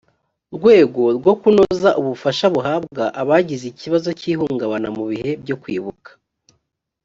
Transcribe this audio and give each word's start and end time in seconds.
rwego 0.55 1.01
rwo 1.17 1.33
kunoza 1.41 1.89
ubufasha 2.01 2.45
buhabwa 2.55 3.03
abagize 3.21 3.65
ikibazo 3.69 4.09
cy 4.19 4.25
ihungabana 4.31 4.89
mu 4.97 5.03
bihe 5.09 5.31
byo 5.43 5.55
kwibuka 5.61 6.09